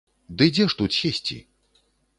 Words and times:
Ды 0.39 0.47
дзе 0.55 0.65
ж 0.75 0.79
тут 0.81 0.97
сесці? 1.03 1.39